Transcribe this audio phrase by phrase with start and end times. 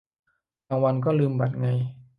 [0.67, 1.67] บางวันก็ลืมบัตรไง